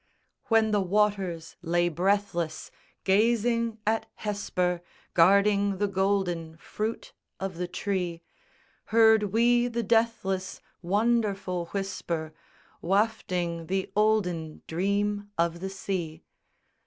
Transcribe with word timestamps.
When 0.45 0.71
the 0.71 0.81
waters 0.81 1.57
lay 1.61 1.87
breathless 1.87 2.71
Gazing 3.03 3.77
at 3.85 4.09
Hesper 4.15 4.81
Guarding 5.13 5.77
the 5.77 5.87
golden 5.87 6.57
Fruit 6.57 7.13
of 7.39 7.57
the 7.57 7.67
tree, 7.67 8.23
Heard 8.85 9.31
we 9.31 9.67
the 9.67 9.83
deathless 9.83 10.59
Wonderful 10.81 11.67
whisper 11.67 12.33
Wafting 12.81 13.67
the 13.67 13.91
olden 13.95 14.63
Dream 14.65 15.29
of 15.37 15.59
the 15.59 15.69
sea. 15.69 16.23